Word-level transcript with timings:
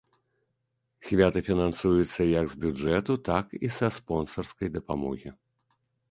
Свята 1.09 1.41
фінансуецца 1.49 2.21
як 2.29 2.45
з 2.53 2.57
бюджэту, 2.63 3.17
так 3.29 3.45
і 3.69 3.71
са 3.75 3.87
спонсарскай 3.97 4.67
дапамогі. 4.79 5.29